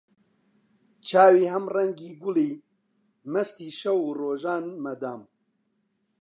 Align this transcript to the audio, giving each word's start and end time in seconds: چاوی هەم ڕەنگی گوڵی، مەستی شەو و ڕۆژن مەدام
چاوی 1.07 1.51
هەم 1.53 1.65
ڕەنگی 1.73 2.11
گوڵی، 2.21 2.51
مەستی 3.31 3.69
شەو 3.79 3.99
و 4.05 4.15
ڕۆژن 4.19 4.65
مەدام 4.85 5.21